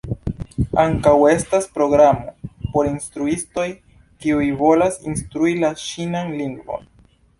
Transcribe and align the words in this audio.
Ankaŭ 0.83 1.11
estas 1.31 1.67
programo 1.75 2.33
por 2.71 2.89
instruistoj, 2.93 3.67
kiuj 4.25 4.49
volas 4.63 4.99
instrui 5.13 5.55
la 5.65 5.75
ĉinan 5.83 6.35
lingvon. 6.41 6.91